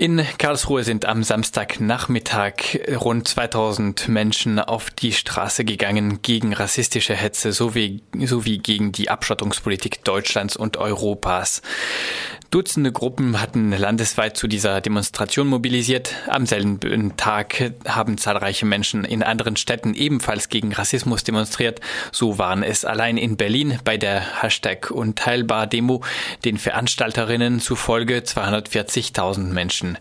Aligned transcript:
In 0.00 0.24
Karlsruhe 0.38 0.84
sind 0.84 1.06
am 1.06 1.24
Samstagnachmittag 1.24 2.54
rund 3.00 3.26
2000 3.26 4.06
Menschen 4.06 4.60
auf 4.60 4.90
die 4.90 5.12
Straße 5.12 5.64
gegangen 5.64 6.22
gegen 6.22 6.52
rassistische 6.52 7.16
Hetze 7.16 7.50
sowie, 7.50 8.04
sowie 8.24 8.58
gegen 8.58 8.92
die 8.92 9.10
Abschottungspolitik 9.10 10.04
Deutschlands 10.04 10.54
und 10.54 10.76
Europas. 10.76 11.62
Dutzende 12.50 12.92
Gruppen 12.92 13.42
hatten 13.42 13.72
landesweit 13.72 14.38
zu 14.38 14.46
dieser 14.46 14.80
Demonstration 14.80 15.48
mobilisiert. 15.48 16.14
Am 16.28 16.46
selben 16.46 17.14
Tag 17.18 17.74
haben 17.86 18.16
zahlreiche 18.16 18.64
Menschen 18.64 19.04
in 19.04 19.22
anderen 19.22 19.56
Städten 19.56 19.92
ebenfalls 19.92 20.48
gegen 20.48 20.72
Rassismus 20.72 21.24
demonstriert. 21.24 21.82
So 22.10 22.38
waren 22.38 22.62
es 22.62 22.86
allein 22.86 23.18
in 23.18 23.36
Berlin 23.36 23.78
bei 23.84 23.98
der 23.98 24.42
Hashtag 24.42 24.90
Unteilbar 24.90 25.66
Demo 25.66 26.02
den 26.46 26.56
Veranstalterinnen 26.56 27.60
zufolge 27.60 28.20
240.000 28.20 29.40
Menschen. 29.52 29.98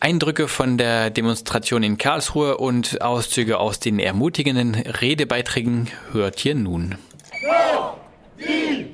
Eindrücke 0.00 0.48
von 0.48 0.78
der 0.78 1.10
Demonstration 1.10 1.82
in 1.82 1.98
Karlsruhe 1.98 2.56
und 2.56 3.02
Auszüge 3.02 3.58
aus 3.58 3.80
den 3.80 3.98
ermutigenden 3.98 4.76
Redebeiträgen 4.76 5.90
hört 6.12 6.42
ihr 6.46 6.54
nun. 6.54 6.94
So, 7.42 7.98
die 8.38 8.91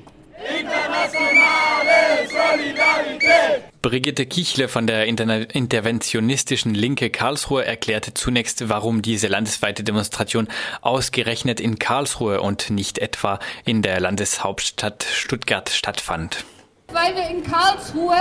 internationale 1.05 2.27
Solidarität. 2.27 3.63
Brigitte 3.81 4.25
Kichle 4.25 4.67
von 4.67 4.87
der 4.87 5.05
Inter 5.05 5.55
interventionistischen 5.55 6.73
Linke 6.75 7.09
Karlsruhe 7.09 7.65
erklärte 7.65 8.13
zunächst, 8.13 8.67
warum 8.67 9.01
diese 9.01 9.27
landesweite 9.27 9.83
Demonstration 9.83 10.47
ausgerechnet 10.81 11.59
in 11.61 11.79
Karlsruhe 11.79 12.41
und 12.41 12.69
nicht 12.69 12.99
etwa 12.99 13.39
in 13.65 13.81
der 13.81 13.99
Landeshauptstadt 14.01 15.05
Stuttgart 15.13 15.69
stattfand. 15.69 16.43
Weil 16.91 17.15
wir 17.15 17.29
in 17.29 17.43
Karlsruhe 17.43 18.17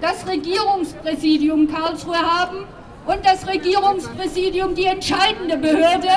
das 0.00 0.26
Regierungspräsidium 0.26 1.68
Karlsruhe 1.72 2.18
haben 2.18 2.66
und 3.06 3.24
das 3.24 3.46
Regierungspräsidium 3.46 4.74
die 4.74 4.84
entscheidende 4.84 5.56
Behörde 5.56 6.08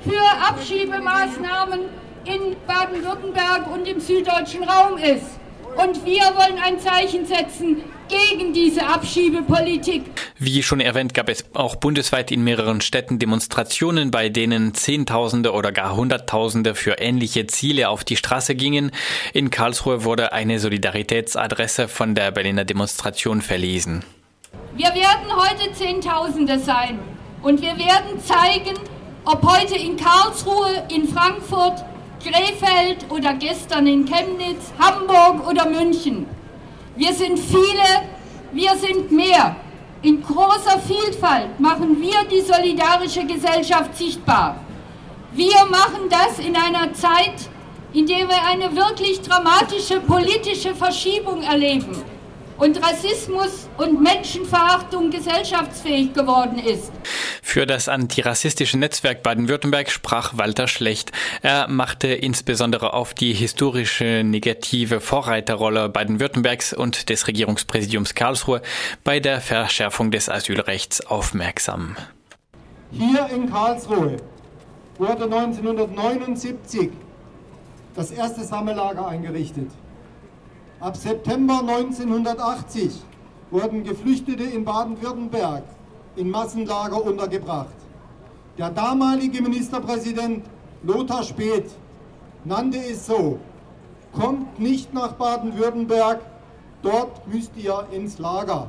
für 0.00 0.46
Abschiebemaßnahmen 0.46 1.80
in 2.24 2.56
Baden-Württemberg 2.66 3.70
und 3.72 3.86
im 3.88 4.00
süddeutschen 4.00 4.64
Raum 4.64 4.98
ist. 4.98 5.40
Und 5.76 6.04
wir 6.04 6.22
wollen 6.22 6.58
ein 6.62 6.78
Zeichen 6.78 7.26
setzen 7.26 7.82
gegen 8.08 8.52
diese 8.52 8.86
Abschiebepolitik. 8.86 10.04
Wie 10.38 10.62
schon 10.62 10.80
erwähnt, 10.80 11.14
gab 11.14 11.28
es 11.28 11.44
auch 11.54 11.76
bundesweit 11.76 12.30
in 12.30 12.44
mehreren 12.44 12.80
Städten 12.80 13.18
Demonstrationen, 13.18 14.10
bei 14.10 14.28
denen 14.28 14.74
Zehntausende 14.74 15.52
oder 15.52 15.72
gar 15.72 15.96
Hunderttausende 15.96 16.74
für 16.74 16.98
ähnliche 16.98 17.46
Ziele 17.46 17.88
auf 17.88 18.04
die 18.04 18.16
Straße 18.16 18.54
gingen. 18.54 18.92
In 19.32 19.50
Karlsruhe 19.50 20.04
wurde 20.04 20.32
eine 20.32 20.58
Solidaritätsadresse 20.58 21.88
von 21.88 22.14
der 22.14 22.30
Berliner 22.30 22.64
Demonstration 22.64 23.42
verlesen. 23.42 24.04
Wir 24.76 24.88
werden 24.94 25.28
heute 25.36 25.72
Zehntausende 25.72 26.58
sein 26.58 26.98
und 27.42 27.60
wir 27.62 27.76
werden 27.78 28.20
zeigen, 28.20 28.78
ob 29.24 29.42
heute 29.42 29.76
in 29.76 29.96
Karlsruhe, 29.96 30.84
in 30.90 31.08
Frankfurt, 31.08 31.84
Krefeld 32.24 33.04
oder 33.10 33.34
gestern 33.34 33.86
in 33.86 34.06
Chemnitz, 34.06 34.72
Hamburg 34.78 35.46
oder 35.46 35.68
München. 35.68 36.26
Wir 36.96 37.12
sind 37.12 37.38
viele, 37.38 38.08
wir 38.52 38.74
sind 38.76 39.12
mehr. 39.12 39.56
In 40.00 40.22
großer 40.22 40.78
Vielfalt 40.80 41.60
machen 41.60 42.00
wir 42.00 42.24
die 42.30 42.40
solidarische 42.40 43.26
Gesellschaft 43.26 43.96
sichtbar. 43.96 44.56
Wir 45.32 45.66
machen 45.66 46.08
das 46.08 46.38
in 46.38 46.56
einer 46.56 46.94
Zeit, 46.94 47.50
in 47.92 48.06
der 48.06 48.28
wir 48.28 48.42
eine 48.46 48.74
wirklich 48.74 49.20
dramatische 49.20 50.00
politische 50.00 50.74
Verschiebung 50.74 51.42
erleben 51.42 51.94
und 52.56 52.82
Rassismus 52.82 53.68
und 53.76 54.00
Menschenverachtung 54.00 55.10
gesellschaftsfähig 55.10 56.14
geworden 56.14 56.58
ist. 56.58 56.92
Für 57.54 57.66
das 57.66 57.88
antirassistische 57.88 58.76
Netzwerk 58.76 59.22
Baden-Württemberg 59.22 59.88
sprach 59.88 60.36
Walter 60.36 60.66
Schlecht. 60.66 61.12
Er 61.40 61.68
machte 61.68 62.08
insbesondere 62.08 62.94
auf 62.94 63.14
die 63.14 63.32
historische 63.32 64.24
negative 64.24 64.98
Vorreiterrolle 64.98 65.88
Baden-Württembergs 65.88 66.72
und 66.72 67.10
des 67.10 67.28
Regierungspräsidiums 67.28 68.16
Karlsruhe 68.16 68.60
bei 69.04 69.20
der 69.20 69.40
Verschärfung 69.40 70.10
des 70.10 70.28
Asylrechts 70.28 71.06
aufmerksam. 71.06 71.94
Hier 72.90 73.28
in 73.32 73.48
Karlsruhe 73.48 74.16
wurde 74.98 75.24
1979 75.26 76.90
das 77.94 78.10
erste 78.10 78.42
Sammellager 78.42 79.06
eingerichtet. 79.06 79.70
Ab 80.80 80.96
September 80.96 81.60
1980 81.60 82.90
wurden 83.52 83.84
Geflüchtete 83.84 84.42
in 84.42 84.64
Baden-Württemberg 84.64 85.62
in 86.16 86.30
Massenlager 86.30 87.04
untergebracht. 87.04 87.74
Der 88.58 88.70
damalige 88.70 89.42
Ministerpräsident 89.42 90.44
Lothar 90.82 91.22
Späth 91.22 91.72
nannte 92.44 92.78
es 92.78 93.06
so, 93.06 93.38
kommt 94.12 94.58
nicht 94.60 94.94
nach 94.94 95.12
Baden-Württemberg, 95.14 96.20
dort 96.82 97.26
müsst 97.26 97.52
ihr 97.56 97.86
ins 97.90 98.18
Lager. 98.18 98.68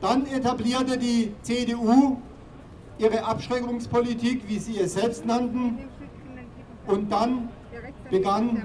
Dann 0.00 0.26
etablierte 0.26 0.98
die 0.98 1.32
CDU 1.42 2.16
ihre 2.98 3.24
Abschreckungspolitik, 3.24 4.48
wie 4.48 4.58
sie 4.58 4.78
es 4.78 4.94
selbst 4.94 5.24
nannten, 5.24 5.78
und 6.86 7.12
dann 7.12 7.48
begann 8.10 8.62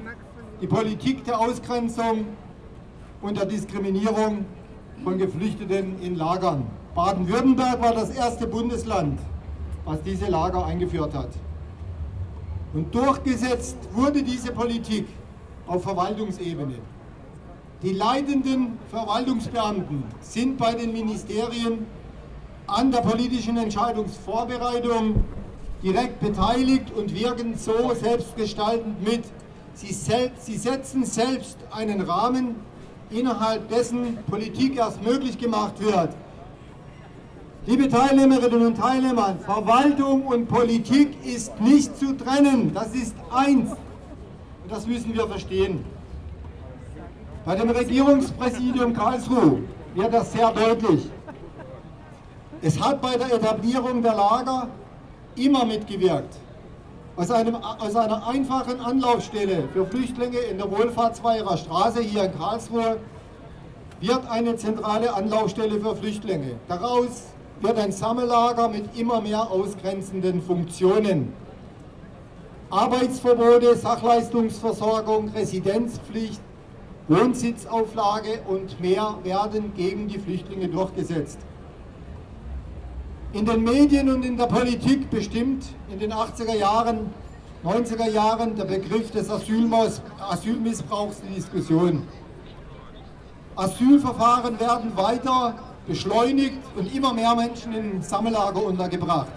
die 0.61 0.67
Politik 0.67 1.25
der 1.25 1.39
Ausgrenzung 1.39 2.25
und 3.21 3.37
der 3.37 3.45
Diskriminierung 3.45 4.45
von 5.03 5.17
Geflüchteten 5.17 6.01
in 6.01 6.15
Lagern. 6.15 6.65
Baden-Württemberg 6.95 7.81
war 7.81 7.93
das 7.93 8.09
erste 8.09 8.47
Bundesland, 8.47 9.19
was 9.83 10.01
diese 10.01 10.27
Lager 10.27 10.65
eingeführt 10.65 11.13
hat. 11.13 11.29
Und 12.73 12.95
durchgesetzt 12.95 13.77
wurde 13.93 14.23
diese 14.23 14.53
Politik 14.53 15.07
auf 15.67 15.83
Verwaltungsebene. 15.83 16.75
Die 17.83 17.91
leitenden 17.91 18.79
Verwaltungsbeamten 18.89 20.03
sind 20.21 20.57
bei 20.57 20.73
den 20.73 20.93
Ministerien 20.93 21.85
an 22.67 22.91
der 22.91 23.01
politischen 23.01 23.57
Entscheidungsvorbereitung 23.57 25.23
direkt 25.83 26.21
beteiligt 26.21 26.91
und 26.95 27.13
wirken 27.13 27.57
so 27.57 27.93
selbstgestaltend 27.93 29.03
mit, 29.07 29.23
Sie, 29.75 29.91
selbst, 29.91 30.45
sie 30.45 30.55
setzen 30.55 31.03
selbst 31.03 31.57
einen 31.69 31.99
Rahmen, 31.99 32.55
innerhalb 33.09 33.67
dessen 33.67 34.17
Politik 34.29 34.77
erst 34.77 35.03
möglich 35.03 35.37
gemacht 35.37 35.81
wird. 35.81 36.15
Liebe 37.67 37.89
Teilnehmerinnen 37.89 38.67
und 38.67 38.77
Teilnehmer, 38.77 39.37
Verwaltung 39.43 40.27
und 40.27 40.47
Politik 40.47 41.17
ist 41.25 41.59
nicht 41.59 41.97
zu 41.97 42.15
trennen. 42.15 42.71
Das 42.75 42.93
ist 42.93 43.15
eins. 43.31 43.71
Und 43.71 44.71
das 44.71 44.85
müssen 44.85 45.11
wir 45.15 45.27
verstehen. 45.27 45.83
Bei 47.43 47.55
dem 47.55 47.71
Regierungspräsidium 47.71 48.93
Karlsruhe 48.93 49.63
wird 49.95 50.13
das 50.13 50.31
sehr 50.31 50.51
deutlich. 50.51 51.09
Es 52.61 52.79
hat 52.79 53.01
bei 53.01 53.17
der 53.17 53.33
Etablierung 53.33 54.03
der 54.03 54.13
Lager 54.13 54.67
immer 55.35 55.65
mitgewirkt. 55.65 56.37
Aus, 57.15 57.31
einem, 57.31 57.55
aus 57.55 57.95
einer 57.95 58.27
einfachen 58.27 58.79
Anlaufstelle 58.79 59.69
für 59.73 59.87
Flüchtlinge 59.87 60.37
in 60.37 60.59
der 60.59 60.69
Wohlfahrtsweiherer 60.69 61.57
Straße 61.57 62.01
hier 62.01 62.25
in 62.25 62.37
Karlsruhe 62.37 62.97
wird 64.01 64.29
eine 64.29 64.55
zentrale 64.55 65.11
Anlaufstelle 65.11 65.79
für 65.79 65.95
Flüchtlinge. 65.95 66.57
Daraus 66.67 67.34
wird 67.61 67.77
ein 67.77 67.91
Sammellager 67.91 68.69
mit 68.69 68.97
immer 68.97 69.21
mehr 69.21 69.49
ausgrenzenden 69.49 70.41
Funktionen. 70.41 71.33
Arbeitsverbote, 72.69 73.75
Sachleistungsversorgung, 73.75 75.29
Residenzpflicht, 75.29 76.41
Wohnsitzauflage 77.07 78.41
und 78.47 78.81
mehr 78.81 79.15
werden 79.23 79.73
gegen 79.75 80.07
die 80.07 80.19
Flüchtlinge 80.19 80.67
durchgesetzt 80.67 81.39
in 83.35 83.45
den 83.45 83.63
Medien 83.65 84.09
und 84.09 84.23
in 84.23 84.37
der 84.37 84.45
Politik 84.45 85.09
bestimmt 85.09 85.65
in 85.91 85.99
den 85.99 86.13
80er 86.13 86.55
Jahren, 86.55 87.13
90er 87.65 88.09
Jahren 88.09 88.55
der 88.55 88.63
Begriff 88.63 89.11
des 89.11 89.29
Asylmissbrauchs 89.29 91.21
die 91.21 91.35
Diskussion. 91.35 92.03
Asylverfahren 93.57 94.57
werden 94.57 94.95
weiter 94.95 95.55
beschleunigt 95.87 96.59
und 96.75 96.93
immer 96.93 97.13
mehr 97.13 97.35
Menschen 97.35 97.73
in 97.73 98.01
Sammellager 98.01 98.63
untergebracht. 98.63 99.31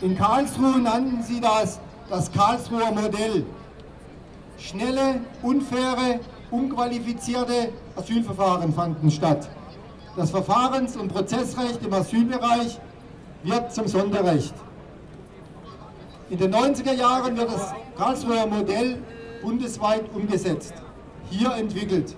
In 0.00 0.16
Karlsruhe 0.16 0.78
nannten 0.78 1.22
sie 1.22 1.40
das 1.40 1.80
das 2.08 2.32
Karlsruher 2.32 2.90
Modell. 2.92 3.44
Schnelle, 4.58 5.20
unfaire, 5.42 6.20
unqualifizierte 6.50 7.70
Asylverfahren 7.96 8.72
fanden 8.72 9.10
statt. 9.10 9.48
Das 10.16 10.30
Verfahrens- 10.30 10.96
und 10.96 11.12
Prozessrecht 11.12 11.84
im 11.84 11.92
Asylbereich 11.92 12.80
wird 13.44 13.72
zum 13.72 13.86
Sonderrecht. 13.86 14.54
In 16.30 16.38
den 16.38 16.52
90er 16.52 16.92
Jahren 16.92 17.36
wird 17.36 17.52
das 17.52 17.72
Karlsruher 17.96 18.46
Modell 18.46 18.98
bundesweit 19.42 20.04
umgesetzt, 20.14 20.74
hier 21.30 21.52
entwickelt. 21.54 22.16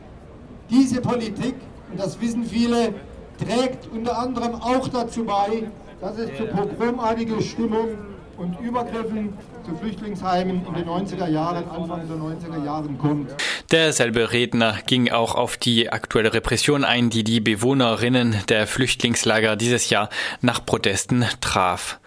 Diese 0.70 1.00
Politik, 1.00 1.56
und 1.90 2.00
das 2.00 2.20
wissen 2.20 2.44
viele, 2.44 2.94
trägt 3.40 3.88
unter 3.92 4.18
anderem 4.18 4.54
auch 4.54 4.88
dazu 4.88 5.24
bei, 5.24 5.70
dass 6.00 6.18
es 6.18 6.36
zu 6.36 6.46
pogromartigen 6.46 7.40
Stimmung 7.40 7.98
und 8.36 8.58
Übergriffen 8.60 9.34
zu 9.66 9.76
Flüchtlingsheimen 9.76 10.66
in 10.66 10.74
den 10.74 10.88
90er 10.88 11.28
Jahren, 11.28 11.68
Anfang 11.68 12.08
der 12.08 12.16
90er 12.16 12.64
Jahren 12.64 12.96
kommt. 12.98 13.34
Derselbe 13.70 14.32
Redner 14.32 14.76
ging 14.86 15.10
auch 15.10 15.34
auf 15.34 15.58
die 15.58 15.92
aktuelle 15.92 16.32
Repression 16.32 16.82
ein, 16.84 17.10
die 17.10 17.22
die 17.22 17.40
Bewohnerinnen 17.40 18.36
der 18.48 18.66
Flüchtlingslager 18.66 19.56
dieses 19.56 19.90
Jahr 19.90 20.08
nach 20.40 20.64
Protesten 20.64 21.26
traf. 21.42 22.00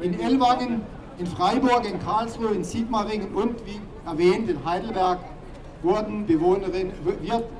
In 0.00 0.18
Ellwangen, 0.18 0.80
in 1.18 1.26
Freiburg, 1.26 1.84
in 1.84 2.00
Karlsruhe, 2.02 2.54
in 2.54 2.64
Sigmaringen 2.64 3.34
und 3.34 3.56
wie 3.66 3.78
erwähnt 4.06 4.48
in 4.48 4.64
Heidelberg 4.64 5.18
wurden 5.82 6.26
Bewohnerinnen, 6.26 6.92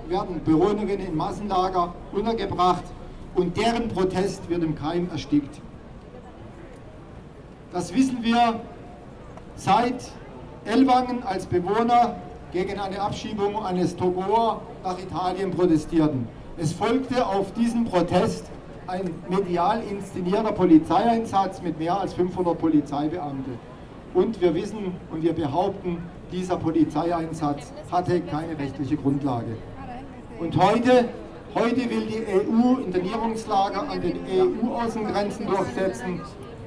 werden 0.08 0.40
Bewohnerinnen 0.44 1.06
in 1.06 1.16
Massenlager 1.16 1.94
untergebracht 2.12 2.84
und 3.34 3.56
deren 3.56 3.88
Protest 3.88 4.48
wird 4.48 4.62
im 4.62 4.74
Keim 4.74 5.08
erstickt. 5.10 5.60
Das 7.72 7.94
wissen 7.94 8.22
wir 8.22 8.60
seit 9.56 10.10
Ellwangen 10.64 11.22
als 11.22 11.46
Bewohner 11.46 12.16
gegen 12.52 12.78
eine 12.80 13.00
Abschiebung 13.00 13.64
eines 13.64 13.94
Togoer 13.96 14.62
nach 14.82 14.98
Italien 14.98 15.50
protestierten. 15.50 16.26
Es 16.56 16.72
folgte 16.72 17.26
auf 17.26 17.52
diesen 17.52 17.84
Protest 17.84 18.46
ein 18.86 19.10
medial 19.28 19.82
inszenierter 19.82 20.52
Polizeieinsatz 20.52 21.60
mit 21.62 21.78
mehr 21.78 22.00
als 22.00 22.14
500 22.14 22.58
Polizeibeamten. 22.58 23.58
Und 24.14 24.40
wir 24.40 24.54
wissen 24.54 24.94
und 25.10 25.22
wir 25.22 25.34
behaupten, 25.34 25.98
dieser 26.32 26.56
Polizeieinsatz 26.56 27.72
hatte 27.92 28.20
keine 28.22 28.58
rechtliche 28.58 28.96
Grundlage. 28.96 29.56
Und 30.40 30.56
heute, 30.56 31.08
heute 31.54 31.90
will 31.90 32.06
die 32.06 32.24
EU 32.26 32.78
Internierungslager 32.84 33.88
an 33.88 34.00
den 34.00 34.18
EU-Außengrenzen 34.26 35.46
durchsetzen 35.46 36.20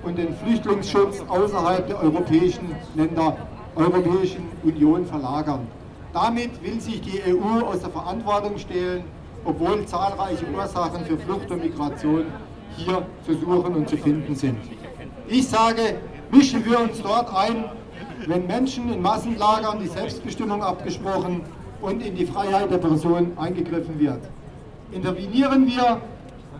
und 0.03 0.17
den 0.17 0.35
Flüchtlingsschutz 0.35 1.23
außerhalb 1.27 1.87
der 1.87 2.01
europäischen 2.01 2.75
Länder, 2.95 3.37
Europäischen 3.75 4.49
Union 4.63 5.05
verlagern. 5.05 5.67
Damit 6.13 6.61
will 6.63 6.79
sich 6.81 7.01
die 7.01 7.21
EU 7.31 7.65
aus 7.65 7.79
der 7.79 7.89
Verantwortung 7.89 8.57
stehlen, 8.57 9.03
obwohl 9.45 9.85
zahlreiche 9.85 10.45
Ursachen 10.53 11.05
für 11.05 11.17
Flucht 11.17 11.49
und 11.51 11.63
Migration 11.63 12.25
hier 12.75 13.05
zu 13.25 13.33
suchen 13.33 13.75
und 13.75 13.89
zu 13.89 13.97
finden 13.97 14.35
sind. 14.35 14.57
Ich 15.27 15.47
sage, 15.47 15.95
mischen 16.31 16.65
wir 16.65 16.79
uns 16.79 17.01
dort 17.01 17.33
ein, 17.33 17.65
wenn 18.27 18.45
Menschen 18.47 18.91
in 18.91 19.01
Massenlagern 19.01 19.79
die 19.79 19.87
Selbstbestimmung 19.87 20.61
abgesprochen 20.61 21.41
und 21.81 22.05
in 22.05 22.15
die 22.15 22.25
Freiheit 22.25 22.69
der 22.71 22.77
Person 22.77 23.31
eingegriffen 23.37 23.99
wird. 23.99 24.21
Intervenieren 24.91 25.67
wir 25.67 26.01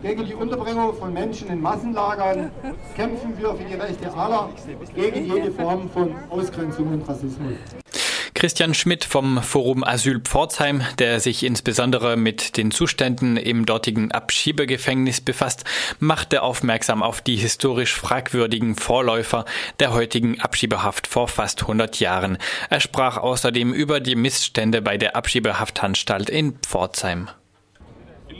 gegen 0.02 0.26
die 0.26 0.34
Unterbringung 0.34 0.94
von 0.96 1.12
Menschen 1.12 1.48
in 1.48 1.60
Massenlagern, 1.60 2.50
kämpfen 2.96 3.38
wir 3.38 3.54
für 3.54 3.64
die 3.64 3.74
Rechte 3.74 4.12
aller, 4.12 4.50
gegen 4.94 5.24
jede 5.32 5.52
Form 5.52 5.88
von 5.90 6.14
Ausgrenzung 6.30 6.88
und 6.88 7.08
Rassismus. 7.08 7.52
Christian 8.34 8.74
Schmidt 8.74 9.04
vom 9.04 9.40
Forum 9.40 9.84
Asyl 9.84 10.18
Pforzheim, 10.18 10.82
der 10.98 11.20
sich 11.20 11.44
insbesondere 11.44 12.16
mit 12.16 12.56
den 12.56 12.72
Zuständen 12.72 13.36
im 13.36 13.66
dortigen 13.66 14.10
Abschiebegefängnis 14.10 15.20
befasst, 15.20 15.64
machte 16.00 16.42
aufmerksam 16.42 17.04
auf 17.04 17.20
die 17.20 17.36
historisch 17.36 17.94
fragwürdigen 17.94 18.74
Vorläufer 18.74 19.44
der 19.78 19.92
heutigen 19.92 20.40
Abschiebehaft 20.40 21.06
vor 21.06 21.28
fast 21.28 21.62
100 21.62 22.00
Jahren. 22.00 22.38
Er 22.68 22.80
sprach 22.80 23.18
außerdem 23.18 23.72
über 23.72 24.00
die 24.00 24.16
Missstände 24.16 24.82
bei 24.82 24.96
der 24.96 25.14
Abschiebehaftanstalt 25.14 26.28
in 26.28 26.58
Pforzheim. 26.62 27.28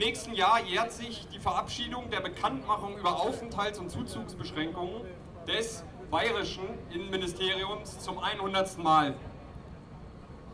Im 0.02 0.08
nächsten 0.08 0.34
Jahr 0.34 0.60
jährt 0.64 0.90
sich 0.90 1.28
die 1.28 1.38
Verabschiedung 1.38 2.10
der 2.10 2.18
Bekanntmachung 2.18 2.98
über 2.98 3.20
Aufenthalts- 3.20 3.78
und 3.78 3.88
Zuzugsbeschränkungen 3.88 5.02
des 5.46 5.84
bayerischen 6.10 6.64
Innenministeriums 6.92 8.00
zum 8.00 8.18
100. 8.18 8.78
Mal. 8.78 9.14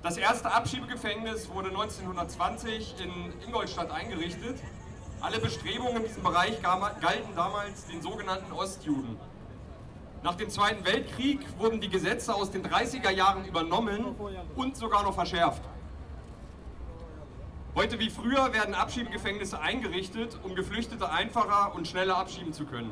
Das 0.02 0.18
erste 0.18 0.52
Abschiebegefängnis 0.52 1.48
wurde 1.48 1.70
1920 1.70 2.96
in 3.02 3.32
Ingolstadt 3.46 3.90
eingerichtet. 3.90 4.58
Alle 5.22 5.38
Bestrebungen 5.38 5.96
in 5.96 6.02
diesem 6.02 6.24
Bereich 6.24 6.60
galten 6.60 7.34
damals 7.34 7.86
den 7.86 8.02
sogenannten 8.02 8.52
Ostjuden. 8.52 9.16
Nach 10.22 10.34
dem 10.34 10.50
Zweiten 10.50 10.84
Weltkrieg 10.84 11.40
wurden 11.58 11.80
die 11.80 11.88
Gesetze 11.88 12.34
aus 12.34 12.50
den 12.50 12.66
30er 12.66 13.12
Jahren 13.12 13.46
übernommen 13.46 14.14
und 14.56 14.76
sogar 14.76 15.04
noch 15.04 15.14
verschärft. 15.14 15.62
Heute 17.78 18.00
wie 18.00 18.10
früher 18.10 18.52
werden 18.52 18.74
Abschiebegefängnisse 18.74 19.60
eingerichtet, 19.60 20.36
um 20.42 20.56
Geflüchtete 20.56 21.12
einfacher 21.12 21.76
und 21.76 21.86
schneller 21.86 22.16
abschieben 22.16 22.52
zu 22.52 22.64
können. 22.64 22.90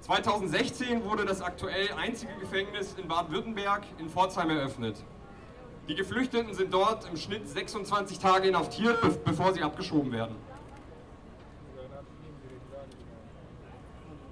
2016 0.00 1.02
wurde 1.02 1.24
das 1.24 1.40
aktuell 1.40 1.88
einzige 1.94 2.34
Gefängnis 2.34 2.94
in 3.00 3.08
Baden-Württemberg 3.08 3.84
in 3.96 4.10
Pforzheim 4.10 4.50
eröffnet. 4.50 5.02
Die 5.88 5.94
Geflüchteten 5.94 6.52
sind 6.52 6.74
dort 6.74 7.08
im 7.08 7.16
Schnitt 7.16 7.48
26 7.48 8.18
Tage 8.18 8.48
inhaftiert, 8.48 9.24
bevor 9.24 9.54
sie 9.54 9.62
abgeschoben 9.62 10.12
werden. 10.12 10.36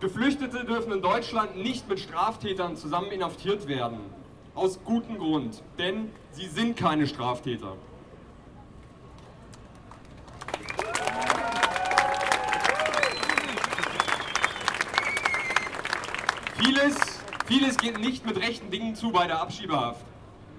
Geflüchtete 0.01 0.67
dürfen 0.67 0.93
in 0.93 1.01
Deutschland 1.01 1.57
nicht 1.57 1.89
mit 1.89 2.01
Straftätern 2.01 2.77
zusammen 2.77 3.11
inhaftiert 3.11 3.67
werden. 3.67 4.01
Aus 4.55 4.79
gutem 4.85 5.17
Grund, 5.17 5.63
denn 5.79 6.13
sie 6.33 6.49
sind 6.49 6.77
keine 6.77 7.07
Straftäter. 7.07 7.79
Vieles, 16.59 16.97
vieles 17.47 17.79
geht 17.79 17.99
nicht 17.99 18.27
mit 18.27 18.37
rechten 18.37 18.71
Dingen 18.71 18.95
zu 18.95 19.11
bei 19.11 19.27
der 19.27 19.41
Abschiebehaft. 19.41 20.05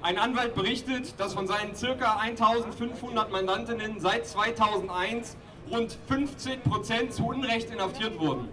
Ein 0.01 0.17
Anwalt 0.17 0.55
berichtet, 0.55 1.13
dass 1.19 1.33
von 1.33 1.47
seinen 1.47 1.73
ca. 1.75 2.17
1500 2.17 3.31
Mandantinnen 3.31 3.99
seit 3.99 4.25
2001 4.25 5.37
rund 5.71 5.97
15 6.07 6.61
Prozent 6.61 7.13
zu 7.13 7.27
Unrecht 7.27 7.69
inhaftiert 7.69 8.19
wurden. 8.19 8.49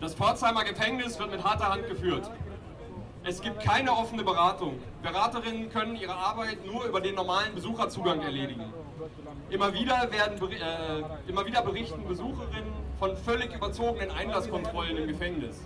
Das 0.00 0.14
Pforzheimer 0.14 0.64
Gefängnis 0.64 1.18
wird 1.18 1.30
mit 1.30 1.42
harter 1.42 1.70
Hand 1.70 1.88
geführt. 1.88 2.30
Es 3.24 3.40
gibt 3.40 3.60
keine 3.60 3.92
offene 3.92 4.22
Beratung. 4.22 4.78
Beraterinnen 5.02 5.70
können 5.70 5.96
ihre 5.96 6.14
Arbeit 6.14 6.64
nur 6.64 6.84
über 6.84 7.00
den 7.00 7.14
normalen 7.14 7.54
Besucherzugang 7.54 8.20
erledigen. 8.20 8.72
Immer 9.50 9.72
wieder, 9.72 10.10
werden, 10.12 10.38
äh, 10.52 11.30
immer 11.30 11.44
wieder 11.44 11.62
berichten 11.62 12.06
Besucherinnen 12.06 12.72
von 12.98 13.16
völlig 13.16 13.54
überzogenen 13.54 14.10
Einlasskontrollen 14.10 14.96
im 14.96 15.08
Gefängnis. 15.08 15.60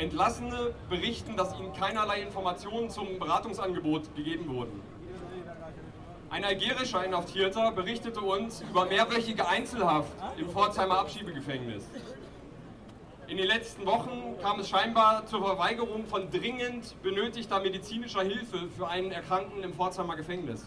Entlassene 0.00 0.74
berichten, 0.88 1.36
dass 1.36 1.58
ihnen 1.58 1.72
keinerlei 1.74 2.22
Informationen 2.22 2.88
zum 2.88 3.18
Beratungsangebot 3.18 4.14
gegeben 4.16 4.48
wurden. 4.48 4.80
Ein 6.30 6.44
algerischer 6.44 7.04
Inhaftierter 7.04 7.72
berichtete 7.72 8.20
uns 8.20 8.62
über 8.62 8.86
mehrwöchige 8.86 9.46
Einzelhaft 9.46 10.12
im 10.38 10.48
Pforzheimer 10.48 11.00
Abschiebegefängnis. 11.00 11.84
In 13.26 13.36
den 13.36 13.46
letzten 13.46 13.84
Wochen 13.84 14.36
kam 14.40 14.58
es 14.58 14.68
scheinbar 14.68 15.26
zur 15.26 15.44
Verweigerung 15.44 16.06
von 16.06 16.30
dringend 16.30 17.00
benötigter 17.02 17.60
medizinischer 17.60 18.22
Hilfe 18.22 18.68
für 18.76 18.88
einen 18.88 19.12
Erkrankten 19.12 19.62
im 19.62 19.72
Pforzheimer 19.72 20.16
Gefängnis. 20.16 20.64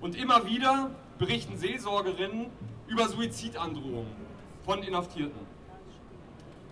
Und 0.00 0.16
immer 0.16 0.46
wieder 0.46 0.90
berichten 1.18 1.56
Seelsorgerinnen 1.56 2.46
über 2.86 3.06
Suizidandrohungen 3.08 4.16
von 4.64 4.82
Inhaftierten. 4.82 5.46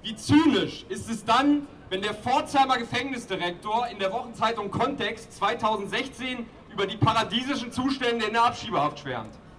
Wie 0.02 0.16
zynisch 0.16 0.84
ist 0.88 1.08
es 1.08 1.24
dann, 1.24 1.68
wenn 1.88 2.02
der 2.02 2.14
Pforzheimer 2.14 2.76
Gefängnisdirektor 2.76 3.86
in 3.86 4.00
der 4.00 4.10
Wochenzeitung 4.10 4.68
Kontext 4.68 5.32
2016 5.34 6.44
über 6.72 6.86
die 6.86 6.96
paradiesischen 6.96 7.70
Zustände 7.70 8.26
in 8.26 8.32
der 8.32 8.42
Abschiebehaft 8.42 8.98
schwärmt. 8.98 9.32